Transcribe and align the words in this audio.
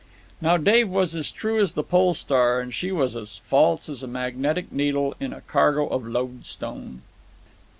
"Now 0.41 0.57
Dave 0.57 0.89
was 0.89 1.13
as 1.13 1.31
true 1.31 1.59
as 1.59 1.75
the 1.75 1.83
Pole 1.83 2.15
Star, 2.15 2.59
and 2.59 2.73
she 2.73 2.91
was 2.91 3.15
as 3.15 3.37
false 3.37 3.87
as 3.87 4.01
a 4.01 4.07
magnetic 4.07 4.71
needle 4.71 5.13
in 5.19 5.31
a 5.31 5.41
cargo 5.41 5.87
of 5.87 6.07
loadstone. 6.07 7.03